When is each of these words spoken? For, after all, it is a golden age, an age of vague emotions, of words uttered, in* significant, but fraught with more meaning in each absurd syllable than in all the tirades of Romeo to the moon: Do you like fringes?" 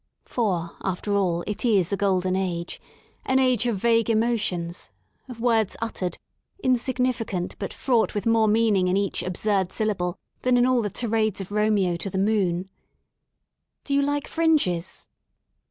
For, 0.25 0.71
after 0.81 1.15
all, 1.15 1.43
it 1.45 1.63
is 1.63 1.93
a 1.93 1.95
golden 1.95 2.35
age, 2.35 2.81
an 3.23 3.37
age 3.37 3.67
of 3.67 3.77
vague 3.77 4.09
emotions, 4.09 4.89
of 5.29 5.39
words 5.39 5.77
uttered, 5.79 6.17
in* 6.57 6.75
significant, 6.75 7.55
but 7.59 7.71
fraught 7.71 8.15
with 8.15 8.25
more 8.25 8.47
meaning 8.47 8.87
in 8.87 8.97
each 8.97 9.21
absurd 9.21 9.71
syllable 9.71 10.17
than 10.41 10.57
in 10.57 10.65
all 10.65 10.81
the 10.81 10.89
tirades 10.89 11.39
of 11.39 11.51
Romeo 11.51 11.97
to 11.97 12.09
the 12.09 12.17
moon: 12.17 12.67
Do 13.83 13.93
you 13.93 14.01
like 14.01 14.27
fringes?" 14.27 15.07